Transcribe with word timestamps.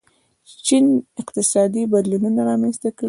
چین 0.65 0.85
اقتصادي 1.21 1.83
بدلونونه 1.93 2.41
رامنځته 2.49 2.87
کړي. 2.91 2.99